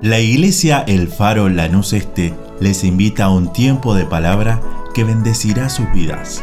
[0.00, 4.62] La iglesia El Faro Lanús Este les invita a un tiempo de palabra
[4.94, 6.40] que bendecirá sus vidas.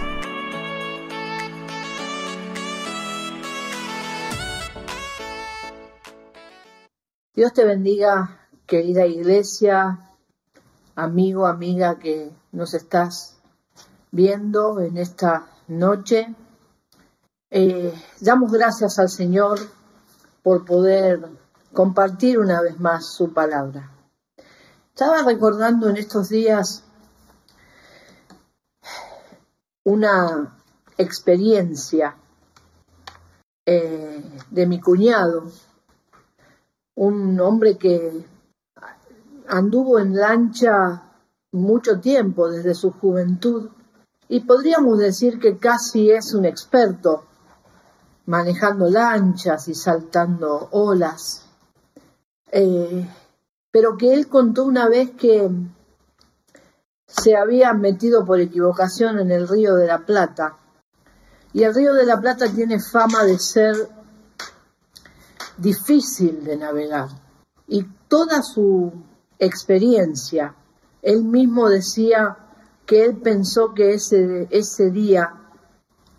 [7.33, 10.01] Dios te bendiga, querida iglesia,
[10.97, 13.37] amigo, amiga que nos estás
[14.11, 16.27] viendo en esta noche.
[17.51, 19.59] Eh, damos gracias al Señor
[20.43, 21.44] por poder
[21.75, 23.91] compartir una vez más su palabra.
[24.87, 26.85] Estaba recordando en estos días
[29.83, 30.57] una
[30.97, 32.15] experiencia
[33.65, 35.51] eh, de mi cuñado,
[36.95, 38.25] un hombre que
[39.49, 41.03] anduvo en lancha
[41.51, 43.69] mucho tiempo desde su juventud
[44.29, 47.25] y podríamos decir que casi es un experto
[48.27, 51.44] manejando lanchas y saltando olas.
[52.57, 53.05] Eh,
[53.69, 55.49] pero que él contó una vez que
[57.05, 60.55] se había metido por equivocación en el río de la Plata.
[61.51, 63.75] Y el río de la Plata tiene fama de ser
[65.57, 67.09] difícil de navegar.
[67.67, 68.93] Y toda su
[69.37, 70.55] experiencia,
[71.01, 72.37] él mismo decía
[72.85, 75.33] que él pensó que ese, ese día,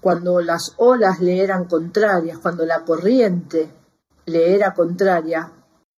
[0.03, 3.71] cuando las olas le eran contrarias, cuando la corriente
[4.27, 5.50] le era contraria,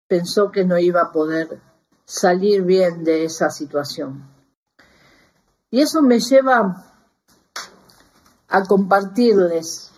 [0.08, 1.60] pensó que no iba a poder
[2.04, 4.26] salir bien de esa situación.
[5.70, 6.86] Y eso me lleva
[8.48, 9.92] a compartirles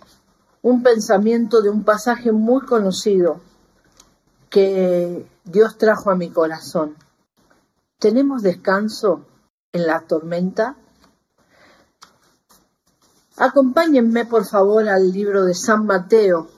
[0.62, 3.40] un pensamiento de un pasaje muy conocido
[4.50, 6.96] que Dios trajo a mi corazón.
[7.98, 9.26] ¿Tenemos descanso
[9.72, 10.76] en la tormenta?
[13.36, 16.48] Acompáñenme por favor al libro de San Mateo,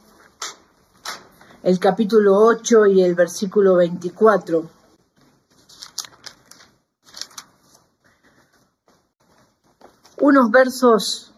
[1.63, 4.69] el capítulo 8 y el versículo 24.
[10.21, 11.33] Unos versos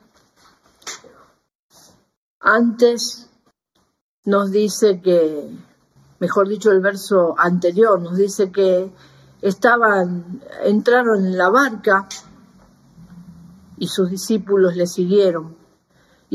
[2.41, 3.29] antes
[4.25, 5.51] nos dice que,
[6.21, 8.91] mejor dicho, el verso anterior nos dice que
[9.43, 12.09] estaban, entraron en la barca
[13.77, 15.64] y sus discípulos le siguieron.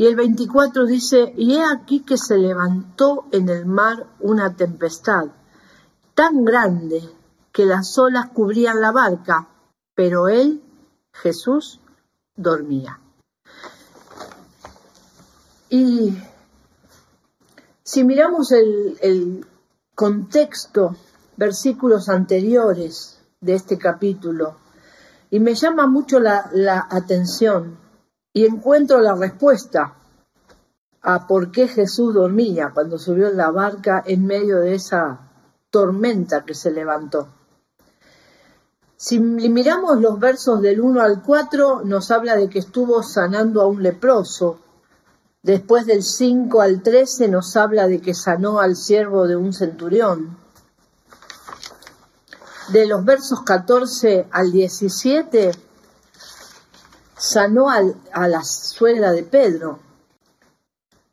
[0.00, 5.26] Y el 24 dice, y he aquí que se levantó en el mar una tempestad
[6.14, 7.06] tan grande
[7.52, 9.48] que las olas cubrían la barca,
[9.94, 10.62] pero él,
[11.12, 11.80] Jesús,
[12.34, 12.98] dormía.
[15.68, 16.16] Y
[17.82, 19.46] si miramos el,
[19.94, 20.96] contexto,
[21.36, 24.56] versículos anteriores de este capítulo,
[25.28, 27.89] y me llama mucho la atención,
[28.32, 29.94] y encuentro la respuesta
[31.02, 35.30] a por qué Jesús dormía cuando subió en la barca en medio de esa
[35.70, 37.28] tormenta que se levantó.
[38.96, 43.66] Si miramos los versos del 1 al 4, nos habla de que estuvo sanando a
[43.66, 44.58] un leproso.
[45.42, 50.36] Después del 5 al 13 nos habla de que sanó al siervo de un centurión.
[52.74, 55.52] De los versos 14 al 17
[57.30, 59.78] sanó a la suegra de Pedro.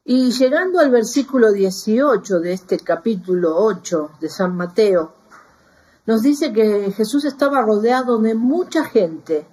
[0.03, 5.13] Y llegando al versículo 18 de este capítulo 8 de San Mateo,
[6.07, 9.45] nos dice que Jesús estaba rodeado de mucha gente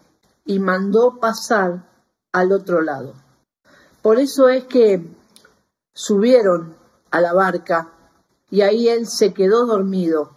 [0.47, 1.85] y mandó pasar
[2.33, 3.15] al otro lado.
[4.01, 5.05] Por eso es que
[5.93, 6.77] subieron
[7.11, 7.91] a la barca
[8.51, 10.31] y ahí él se quedó dormido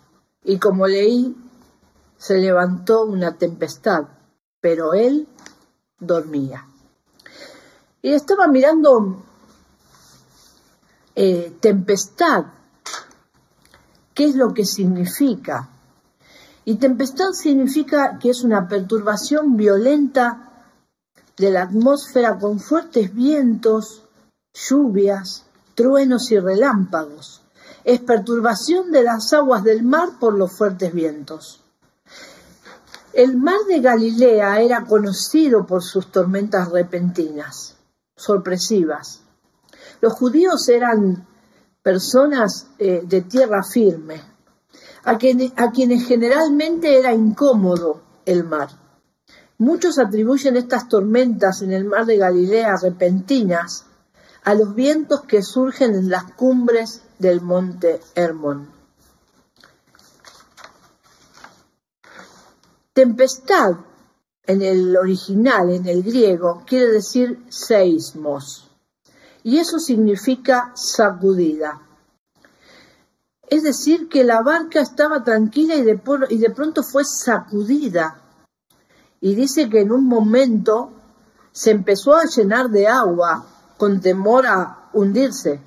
[0.44, 1.36] y como leí,
[2.18, 4.06] se levantó una tempestad,
[4.60, 5.28] pero él
[6.00, 6.66] dormía.
[8.02, 9.24] Y estaba mirando
[11.16, 12.46] eh, tempestad,
[14.14, 15.70] qué es lo que significa.
[16.66, 20.66] Y tempestad significa que es una perturbación violenta
[21.38, 24.04] de la atmósfera con fuertes vientos,
[24.54, 27.42] lluvias, truenos y relámpagos.
[27.84, 31.62] Es perturbación de las aguas del mar por los fuertes vientos.
[33.18, 37.76] El mar de Galilea era conocido por sus tormentas repentinas,
[38.16, 39.24] sorpresivas.
[40.02, 41.26] Los judíos eran
[41.82, 44.22] personas eh, de tierra firme,
[45.04, 48.70] a quienes generalmente era incómodo el mar.
[49.58, 53.86] Muchos atribuyen estas tormentas en el mar de Galilea repentinas
[54.44, 58.77] a los vientos que surgen en las cumbres del monte Hermón.
[62.98, 63.76] Tempestad
[64.48, 68.72] en el original, en el griego, quiere decir seismos
[69.44, 71.80] y eso significa sacudida.
[73.48, 78.20] Es decir, que la barca estaba tranquila y de, y de pronto fue sacudida.
[79.22, 80.92] Y dice que en un momento
[81.52, 83.46] se empezó a llenar de agua
[83.78, 85.60] con temor a hundirse.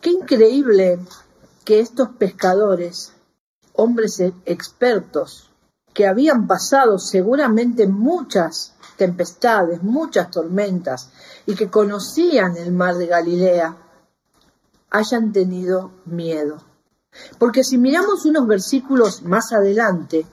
[0.00, 0.98] Qué increíble
[1.62, 3.12] que estos pescadores,
[3.74, 5.50] hombres expertos,
[5.94, 11.10] que habían pasado seguramente muchas tempestades, muchas tormentas,
[11.46, 13.76] y que conocían el mar de Galilea,
[14.90, 16.62] hayan tenido miedo.
[17.38, 20.26] Porque si miramos unos versículos más adelante,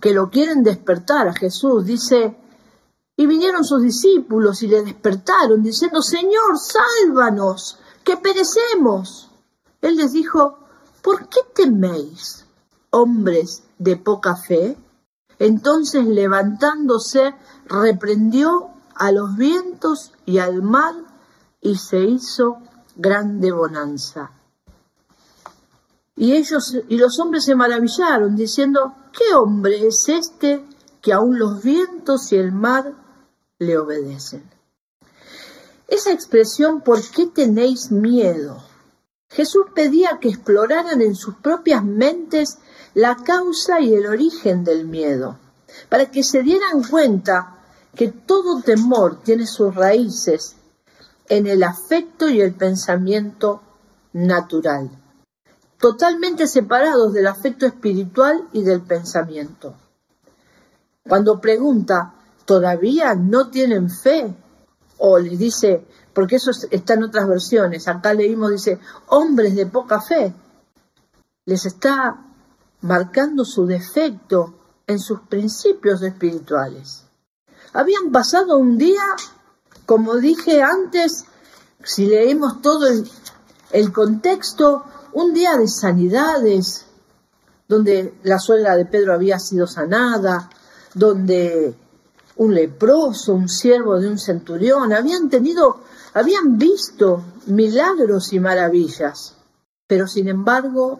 [0.00, 2.36] que lo quieren despertar a Jesús, dice,
[3.16, 9.30] y vinieron sus discípulos y le despertaron, diciendo, Señor, sálvanos, que perecemos.
[9.82, 10.58] Él les dijo,
[11.02, 12.45] ¿por qué teméis,
[12.90, 14.76] hombres de poca fe?
[15.38, 17.34] Entonces levantándose,
[17.66, 20.94] reprendió a los vientos y al mar
[21.60, 22.58] y se hizo
[22.96, 24.30] grande bonanza.
[26.16, 30.64] Y ellos y los hombres se maravillaron, diciendo, ¿qué hombre es este
[31.02, 32.94] que aun los vientos y el mar
[33.58, 34.42] le obedecen?
[35.88, 38.62] Esa expresión, ¿por qué tenéis miedo?
[39.28, 42.58] Jesús pedía que exploraran en sus propias mentes
[42.96, 45.36] la causa y el origen del miedo,
[45.90, 47.58] para que se dieran cuenta
[47.94, 50.56] que todo temor tiene sus raíces
[51.28, 53.60] en el afecto y el pensamiento
[54.14, 54.88] natural,
[55.78, 59.74] totalmente separados del afecto espiritual y del pensamiento.
[61.06, 62.14] Cuando pregunta,
[62.46, 64.34] ¿todavía no tienen fe?
[64.96, 70.00] O les dice, porque eso está en otras versiones, acá leímos, dice, hombres de poca
[70.00, 70.32] fe,
[71.44, 72.22] les está
[72.80, 74.54] marcando su defecto
[74.86, 77.04] en sus principios espirituales.
[77.72, 79.02] Habían pasado un día
[79.86, 81.24] como dije antes,
[81.82, 82.88] si leemos todo
[83.70, 86.86] el, contexto, un día de sanidades,
[87.68, 90.50] donde la suegra de Pedro había sido sanada,
[90.92, 91.74] donde
[92.36, 95.80] un leproso, un siervo de un centurión, habían tenido,
[96.14, 99.36] habían visto milagros y maravillas,
[99.86, 100.98] pero sin embargo,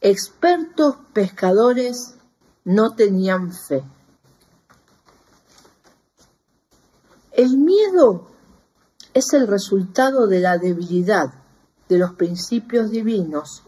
[0.00, 2.14] expertos pescadores
[2.64, 3.82] no tenían fe.
[7.32, 8.28] El miedo
[9.14, 11.32] es el resultado de la debilidad
[11.88, 13.62] de los principios divinos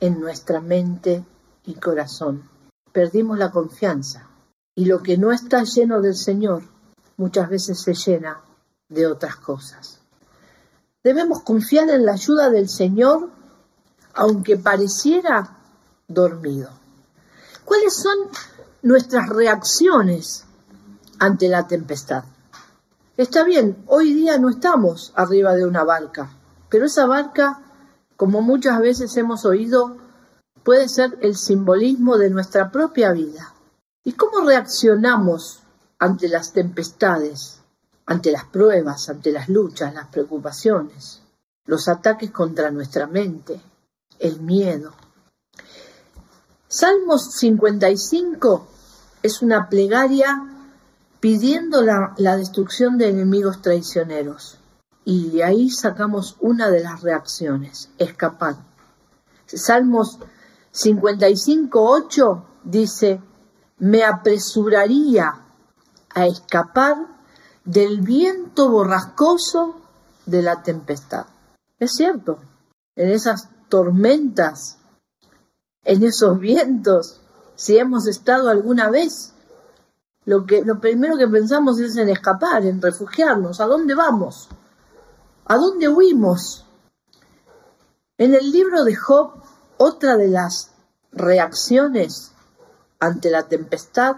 [0.00, 1.24] en nuestra mente
[1.64, 2.48] y corazón.
[2.92, 4.28] Perdimos la confianza
[4.74, 6.62] y lo que no está lleno del Señor
[7.16, 8.40] muchas veces se llena
[8.88, 10.00] de otras cosas.
[11.02, 13.30] Debemos confiar en la ayuda del Señor
[14.14, 15.57] aunque pareciera
[16.08, 16.70] dormido.
[17.66, 18.16] ¿Cuáles son
[18.82, 20.46] nuestras reacciones
[21.18, 22.24] ante la tempestad?
[23.18, 26.30] Está bien, hoy día no estamos arriba de una barca,
[26.70, 27.60] pero esa barca,
[28.16, 29.98] como muchas veces hemos oído,
[30.62, 33.52] puede ser el simbolismo de nuestra propia vida.
[34.02, 35.60] ¿Y cómo reaccionamos
[35.98, 37.60] ante las tempestades,
[38.06, 41.20] ante las pruebas, ante las luchas, las preocupaciones,
[41.66, 43.60] los ataques contra nuestra mente,
[44.18, 44.94] el miedo?
[46.70, 48.66] Salmos 55
[49.22, 50.44] es una plegaria
[51.18, 54.58] pidiendo la, destrucción de enemigos traicioneros.
[55.02, 58.56] Y de ahí sacamos una de las reacciones, escapar.
[59.46, 60.18] Salmos
[60.74, 63.22] 55.8 dice,
[63.78, 65.40] me apresuraría
[66.14, 66.96] a escapar
[67.64, 69.80] del viento borrascoso
[70.26, 71.24] de la tempestad.
[71.78, 72.38] Es cierto,
[72.94, 74.77] en esas tormentas,
[75.88, 77.18] en esos vientos,
[77.56, 79.32] si hemos estado alguna vez,
[80.26, 83.58] lo, que, lo primero que pensamos es en escapar, en refugiarnos.
[83.62, 84.50] ¿A dónde vamos?
[85.46, 86.66] ¿A dónde huimos?
[88.18, 89.32] En el libro de Job,
[89.78, 90.72] otra de las
[91.10, 92.32] reacciones
[93.00, 94.16] ante la tempestad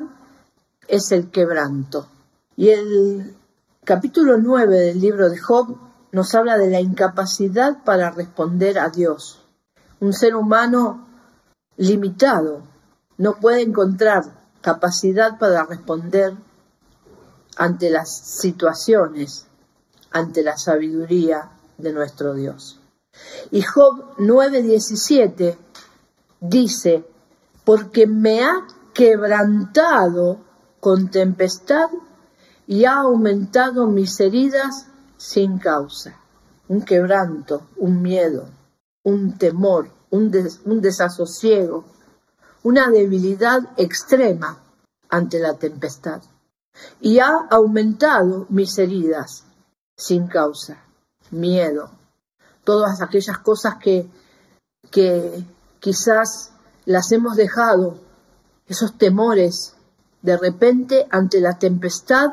[0.89, 2.09] es el quebranto.
[2.57, 3.37] Y el
[3.85, 5.77] capítulo 9 del libro de Job
[6.11, 9.45] nos habla de la incapacidad para responder a Dios.
[10.01, 11.07] Un ser humano
[11.81, 12.61] limitado
[13.17, 14.25] no puede encontrar
[14.61, 16.35] capacidad para responder
[17.57, 19.47] ante las situaciones,
[20.11, 22.79] ante la sabiduría de nuestro Dios.
[23.51, 25.57] Y Job 9:17
[26.41, 27.05] dice,
[27.65, 30.39] porque me ha quebrantado
[30.81, 31.89] con tempestad
[32.67, 36.15] y ha aumentado mis heridas sin causa.
[36.69, 38.49] Un quebranto, un miedo,
[39.03, 41.85] un temor, un, desasosiego,
[42.63, 44.59] una debilidad extrema
[45.09, 46.23] ante la tempestad
[47.01, 49.45] y ha aumentado mis heridas
[49.97, 50.83] sin causa,
[51.31, 51.91] miedo,
[52.65, 54.09] todas aquellas cosas que
[54.91, 55.45] que
[55.79, 56.53] quizás
[56.85, 57.99] las hemos dejado,
[58.67, 59.75] esos temores,
[60.23, 62.31] de repente ante la tempestad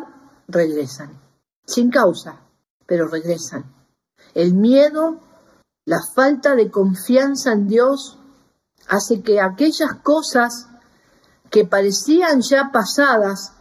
[0.47, 1.19] regresan,
[1.65, 2.41] sin causa,
[2.85, 3.65] pero regresan.
[4.33, 5.19] El miedo,
[5.87, 8.17] la falta de confianza en Dios
[8.89, 10.67] hace que aquellas cosas
[11.49, 13.53] que parecían ya pasadas,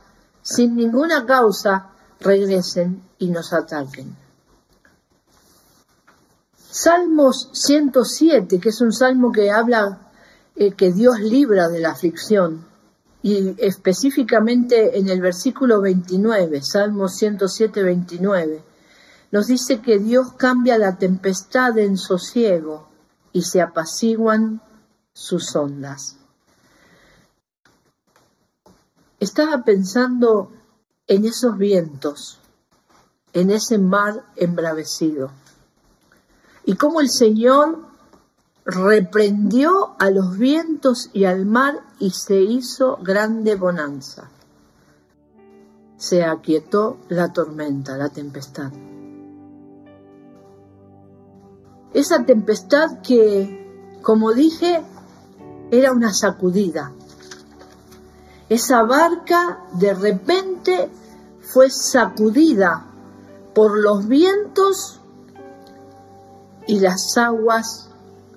[0.43, 4.17] sin ninguna causa, regresen y nos ataquen.
[6.69, 10.11] Salmos 107, que es un salmo que habla
[10.57, 12.67] eh, que Dios libra de la aflicción,
[13.23, 18.65] y específicamente en el versículo 29, Salmos 107, 29,
[19.31, 22.89] nos dice que Dios cambia la tempestad en sosiego
[23.33, 24.61] y se apaciguan
[25.13, 26.17] sus ondas.
[29.19, 30.53] Estaba pensando
[31.07, 32.39] en esos vientos,
[33.33, 35.31] en ese mar embravecido
[36.67, 37.79] y cómo el Señor
[38.65, 44.29] reprendió a los vientos y al mar y se hizo grande bonanza.
[45.97, 48.73] Se aquietó la tormenta, la tempestad.
[51.97, 54.83] Esa tempestad que, como dije,
[55.71, 56.93] era una sacudida.
[58.51, 60.91] Esa barca de repente
[61.41, 62.85] fue sacudida
[63.55, 65.01] por los vientos
[66.67, 67.89] y las aguas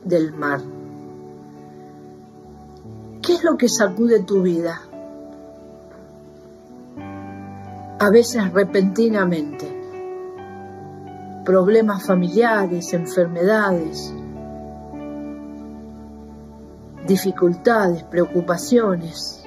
[0.05, 0.61] del mar.
[3.21, 4.83] ¿Qué es lo que sacude tu vida?
[7.99, 9.78] A veces repentinamente.
[11.49, 14.13] Problemas familiares, enfermedades,
[17.07, 19.43] dificultades, preocupaciones.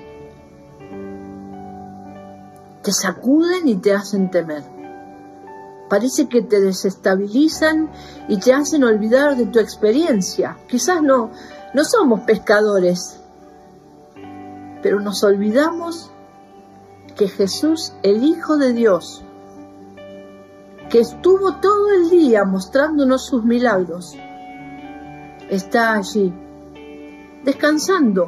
[2.82, 4.64] Te sacuden y te hacen temer.
[5.88, 7.88] Parece que te desestabilizan
[8.26, 10.56] y te hacen olvidar de tu experiencia.
[10.66, 11.30] Quizás no,
[11.72, 13.20] no somos pescadores,
[14.82, 16.10] pero nos olvidamos
[17.14, 19.22] que Jesús, el Hijo de Dios,
[20.92, 24.14] que estuvo todo el día mostrándonos sus milagros,
[25.48, 26.30] está allí,
[27.42, 28.26] descansando,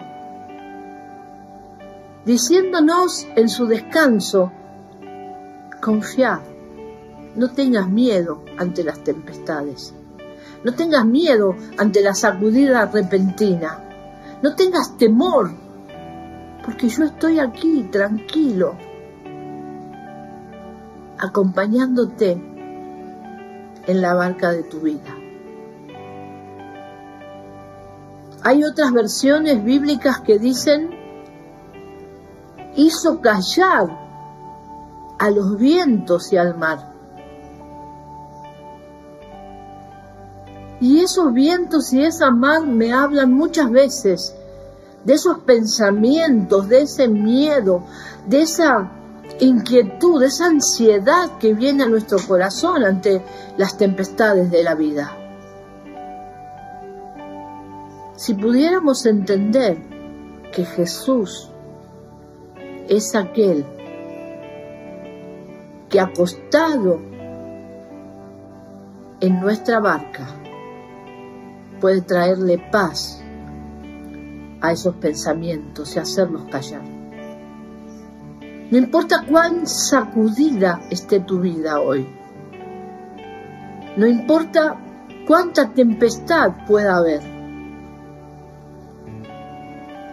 [2.25, 4.50] diciéndonos en su descanso,
[5.83, 6.38] confiad,
[7.37, 9.92] no tengas miedo ante las tempestades.
[10.64, 13.78] No tengas miedo ante la sacudida repentina.
[14.40, 15.50] No tengas temor,
[16.64, 18.75] porque yo estoy aquí tranquilo,
[21.18, 22.53] acompañándote
[23.86, 25.14] en la barca de tu vida.
[28.42, 30.90] Hay otras versiones bíblicas que dicen,
[32.76, 33.98] hizo callar
[35.18, 36.92] a los vientos y al mar.
[40.80, 44.34] Y esos vientos y esa mar me hablan muchas veces
[45.04, 47.82] de esos pensamientos, de ese miedo,
[48.26, 48.90] de esa
[49.40, 53.22] inquietud, esa ansiedad que viene a nuestro corazón ante
[53.56, 55.16] las tempestades de la vida.
[58.16, 59.76] Si pudiéramos entender
[60.52, 61.50] que Jesús
[62.88, 63.64] es aquel
[65.88, 67.00] que acostado
[69.20, 70.26] en nuestra barca
[71.80, 73.22] puede traerle paz
[74.60, 76.93] a esos pensamientos y hacerlos callar.
[78.71, 82.06] No importa cuán sacudida esté tu vida hoy.
[83.97, 84.76] No importa
[85.26, 87.23] cuánta tempestad pueda haber.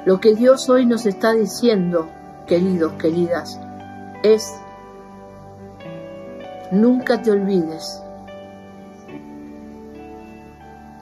[0.05, 2.09] Lo que Dios hoy nos está diciendo,
[2.47, 3.59] queridos, queridas,
[4.23, 4.53] es,
[6.71, 8.01] nunca te olvides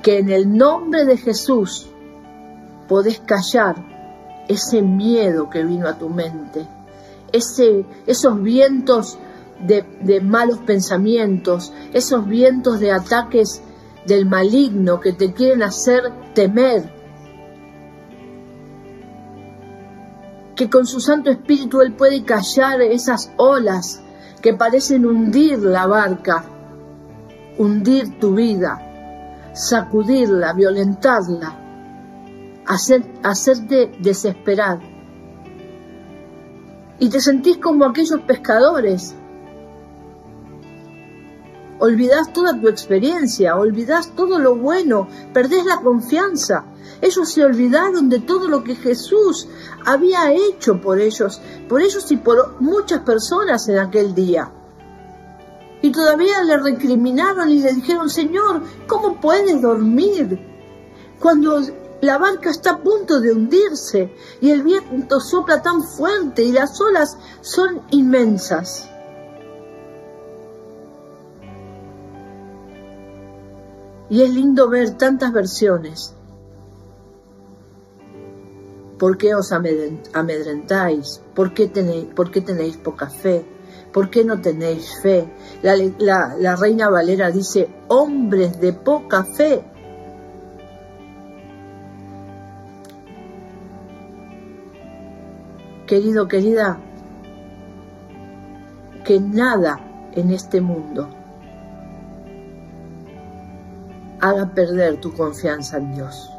[0.01, 1.89] que en el nombre de Jesús
[2.88, 3.75] podés callar
[4.48, 6.65] ese miedo que vino a tu mente,
[7.33, 9.17] ese, esos vientos
[9.59, 13.62] de, malos pensamientos, esos vientos de ataques
[14.05, 16.91] del maligno que te quieren hacer temer,
[20.55, 24.01] que con su Santo Espíritu Él puede callar esas olas
[24.41, 26.43] que parecen hundir la barca,
[27.57, 28.86] hundir tu vida
[29.53, 31.53] sacudirla, violentarla,
[32.65, 34.79] hacer, hacerte desesperar.
[37.00, 39.15] Y te sentís como aquellos pescadores.
[41.79, 46.65] Olvidás toda tu experiencia, olvidás todo lo bueno, perdés la confianza.
[47.01, 49.48] Ellos se olvidaron de todo lo que Jesús
[49.86, 54.51] había hecho por ellos, por ellos y por muchas personas en aquel día.
[55.82, 60.50] Y todavía le recriminaron y le dijeron, Señor, ¿cómo puedes dormir?
[61.20, 61.62] cuando
[62.01, 66.79] la barca está a punto de hundirse y el viento sopla tan fuerte y las
[66.79, 68.89] olas son inmensas.
[74.10, 76.15] Y es lindo ver tantas versiones.
[78.98, 81.22] ¿Por qué os amedrentáis?
[81.36, 83.46] ¿Por qué tenéis, poca fe?
[83.94, 85.29] ¿Por qué no tenéis fe?
[85.62, 89.63] La reina Valera dice, hombres de poca fe.
[95.89, 96.77] Querido, querida,
[99.03, 99.79] que nada
[100.12, 101.10] en este mundo
[104.22, 106.31] haga perder tu confianza en Dios.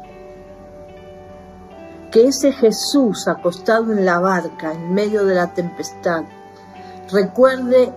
[2.11, 6.23] Que ese Jesús acostado en la barca en medio de la tempestad
[7.11, 7.91] recuerde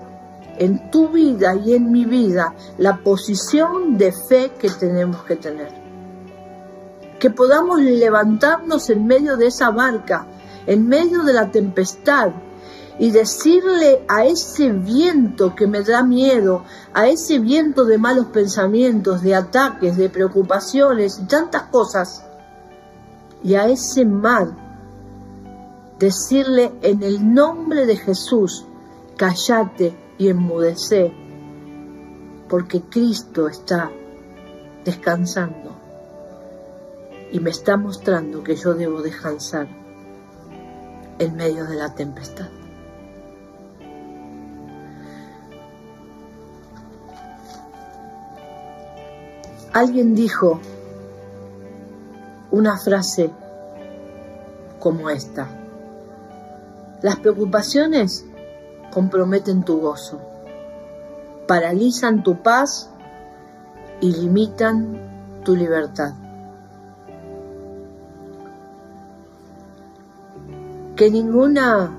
[0.58, 5.72] en tu vida y en mi vida la posición de fe que tenemos que tener.
[7.20, 10.26] Que podamos levantarnos en medio de esa barca
[10.66, 12.32] en medio de la tempestad
[12.98, 19.22] y decirle a ese viento que me da miedo, a ese viento de malos pensamientos,
[19.22, 22.24] de ataques, de preocupaciones y tantas cosas,
[23.42, 24.48] y a ese mar,
[25.98, 28.64] decirle en el nombre de Jesús,
[29.16, 31.12] cállate y enmudece,
[32.48, 33.90] porque Cristo está
[34.84, 35.72] descansando.
[37.32, 39.83] Y me está mostrando que yo debo descansar
[41.18, 42.48] en medio de la tempestad.
[49.72, 50.60] Alguien dijo
[52.52, 53.30] una frase
[54.78, 55.48] como esta.
[57.02, 58.24] Las preocupaciones
[58.92, 60.20] comprometen tu gozo,
[61.48, 62.88] paralizan tu paz
[64.00, 66.12] y limitan tu libertad.
[70.96, 71.90] Que ninguna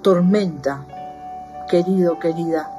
[0.00, 0.86] tormenta,
[1.68, 2.70] querido, querida,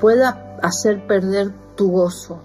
[0.00, 2.40] pueda hacer perder tu gozo.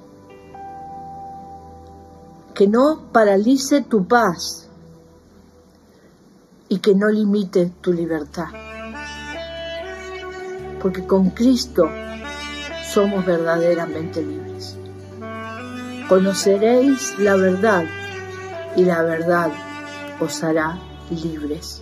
[2.53, 4.69] Que no paralice tu paz
[6.69, 8.49] y que no limite tu libertad.
[10.83, 11.89] Porque con Cristo
[12.93, 14.77] somos verdaderamente libres.
[16.07, 17.85] Conoceréis la verdad
[18.75, 19.51] y la verdad
[20.19, 21.81] os hará libres.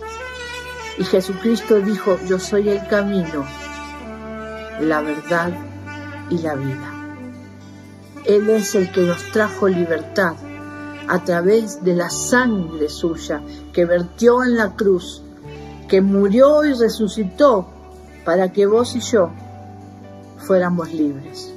[0.98, 3.46] Y Jesucristo dijo, yo soy el camino,
[4.80, 5.52] la verdad
[6.28, 7.00] y la vida.
[8.26, 10.34] Él es el que nos trajo libertad
[11.08, 15.22] a través de la sangre suya que vertió en la cruz,
[15.88, 17.66] que murió y resucitó
[18.24, 19.30] para que vos y yo
[20.38, 21.52] fuéramos libres.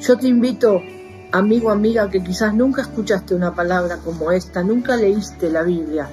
[0.00, 0.82] Yo te invito
[1.38, 6.08] amigo, amiga, que quizás nunca escuchaste una palabra como esta, nunca leíste la Biblia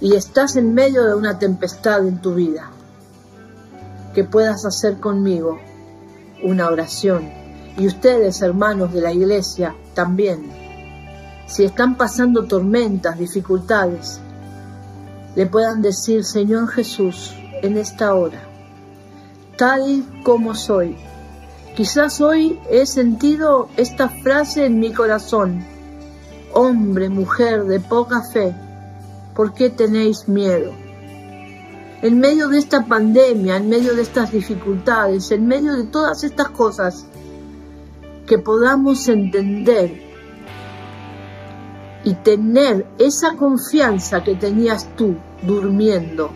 [0.00, 2.70] y estás en medio de una tempestad en tu vida,
[4.14, 5.58] que puedas hacer conmigo
[6.42, 7.30] una oración.
[7.78, 10.50] Y ustedes, hermanos de la iglesia, también.
[11.46, 14.20] Si están pasando tormentas, dificultades,
[15.34, 18.40] le puedan decir, Señor Jesús, en esta hora,
[19.56, 20.96] tal como soy,
[21.76, 25.62] Quizás hoy he sentido esta frase en mi corazón.
[26.54, 28.54] Hombre, mujer de poca fe,
[29.34, 30.72] ¿por qué tenéis miedo?
[32.00, 36.48] En medio de esta pandemia, en medio de estas dificultades, en medio de todas estas
[36.48, 37.04] cosas,
[38.26, 40.00] que podamos entender
[42.04, 46.30] y tener esa confianza que tenías tú durmiendo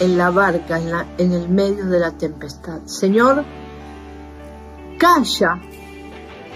[0.00, 2.80] en la barca, en, en el medio de la tempestad.
[2.86, 3.44] Señor,
[4.98, 5.60] calla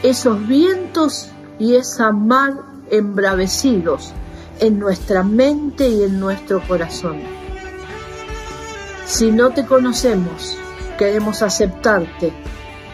[0.02, 2.54] esos vientos y esa mar
[2.90, 4.12] embravecidos
[4.58, 7.20] en nuestra mente y en nuestro corazón.
[9.06, 10.56] Si no te conocemos,
[10.98, 12.32] queremos aceptarte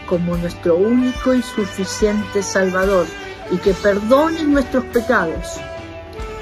[0.07, 3.07] como nuestro único y suficiente Salvador
[3.51, 5.59] y que perdone nuestros pecados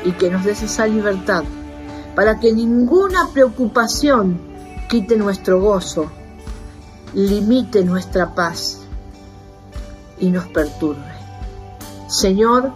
[0.05, 1.45] y que nos des esa libertad
[2.15, 4.41] para que ninguna preocupación
[4.89, 6.11] quite nuestro gozo,
[7.15, 8.86] limite nuestra paz
[10.19, 11.03] y nos perturbe.
[12.09, 12.73] Señor,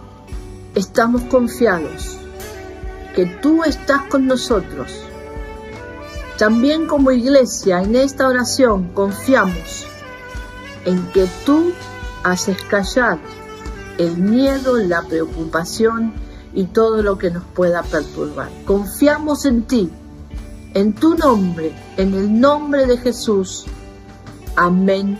[0.75, 2.17] estamos confiados
[3.15, 4.91] que tú estás con nosotros.
[6.37, 9.85] También como iglesia en esta oración confiamos
[10.85, 11.71] en que tú
[12.23, 13.19] haces callar
[13.97, 16.13] el miedo, la preocupación
[16.53, 18.49] y todo lo que nos pueda perturbar.
[18.65, 19.89] Confiamos en ti,
[20.73, 23.65] en tu nombre, en el nombre de Jesús.
[24.55, 25.19] Amén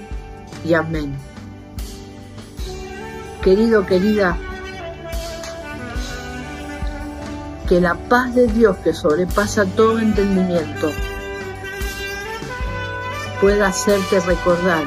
[0.66, 1.31] y amén.
[3.42, 4.38] Querido, querida,
[7.68, 10.92] que la paz de Dios que sobrepasa todo entendimiento
[13.40, 14.84] pueda hacerte recordar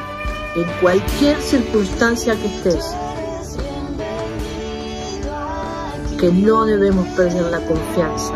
[0.55, 2.95] en cualquier circunstancia que estés
[6.17, 8.35] que no debemos perder la confianza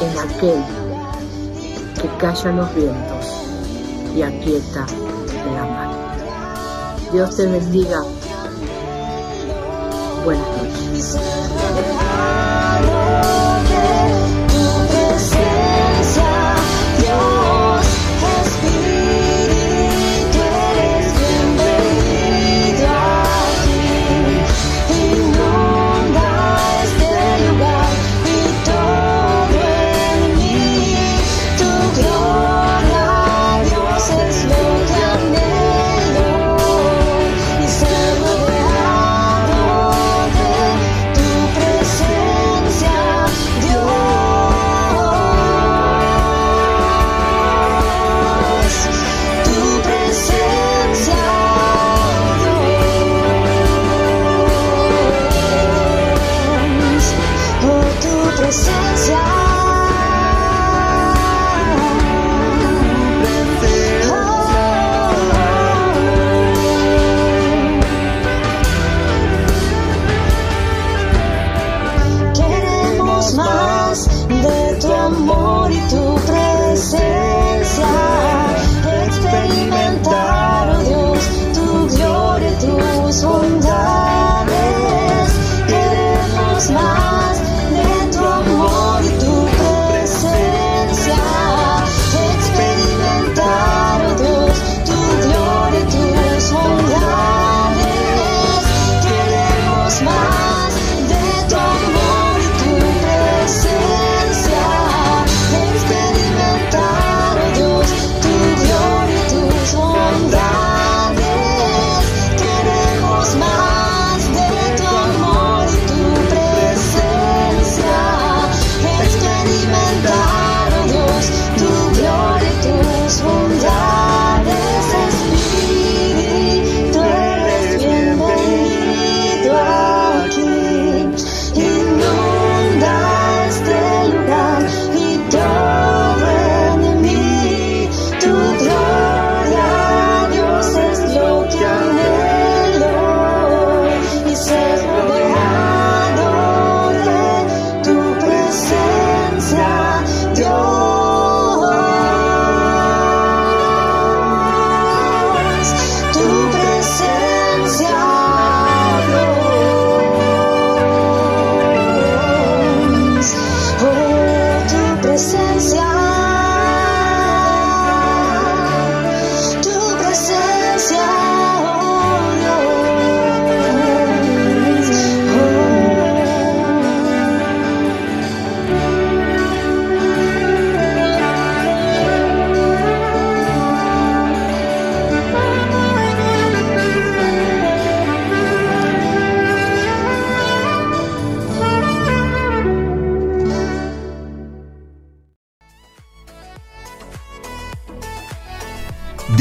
[0.00, 0.62] en aquel
[2.00, 3.26] que calla los vientos
[4.16, 4.86] y aquieta
[5.54, 5.90] la mar.
[7.12, 8.02] Dios te bendiga.
[10.24, 11.18] Buenas noches.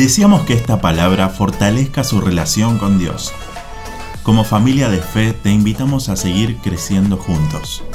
[0.04, 3.32] Deseamos que esta palabra fortalezca su relación con Dios.
[4.22, 7.86] Como familia de fe te invitamos a seguir creciendo juntos.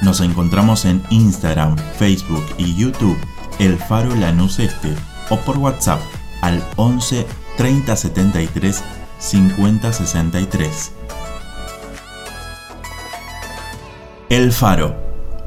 [0.00, 3.18] Nos encontramos en Instagram, Facebook y YouTube
[3.58, 4.94] El Faro Lanús Este
[5.28, 6.00] o por WhatsApp
[6.40, 7.26] al 11
[7.58, 8.82] 30 73
[9.18, 10.92] 50 63.
[14.30, 14.96] El Faro,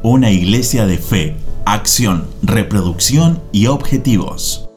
[0.04, 4.69] una iglesia de fe, acción, reproducción y objetivos.